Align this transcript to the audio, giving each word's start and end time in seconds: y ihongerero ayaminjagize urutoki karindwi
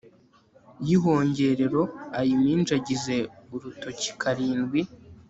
y 0.87 0.89
ihongerero 0.95 1.81
ayaminjagize 2.19 3.15
urutoki 3.53 4.09
karindwi 4.21 4.81